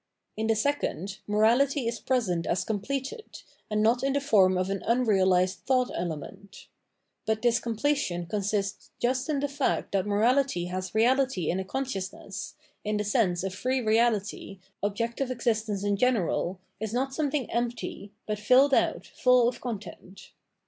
In 0.35 0.47
the 0.47 0.55
second, 0.55 1.19
morality 1.27 1.87
is 1.87 1.99
present 1.99 2.47
as 2.47 2.63
completed, 2.63 3.43
and 3.69 3.83
not 3.83 4.01
in 4.01 4.13
the 4.13 4.19
form 4.19 4.57
of 4.57 4.71
an 4.71 4.81
unrealised 4.81 5.59
thought 5.67 5.91
element. 5.93 6.65
But 7.27 7.43
this 7.43 7.59
completion 7.59 8.25
consists 8.25 8.89
just 8.99 9.29
in 9.29 9.41
the 9.41 9.47
fact 9.47 9.91
that 9.91 10.07
morality 10.07 10.65
has 10.65 10.95
reality 10.95 11.51
in 11.51 11.59
a 11.59 11.63
consciousness, 11.63 12.55
in 12.83 12.97
the 12.97 13.03
sense 13.03 13.43
of 13.43 13.53
free 13.53 13.79
reality, 13.79 14.57
objective 14.81 15.29
exist 15.29 15.69
ence 15.69 15.83
in 15.83 15.97
general, 15.97 16.59
is 16.79 16.95
not 16.95 17.13
something 17.13 17.47
empty, 17.51 18.11
but 18.25 18.39
filled 18.39 18.73
out, 18.73 19.05
full 19.05 19.47
of 19.47 19.61
content. 19.61 20.31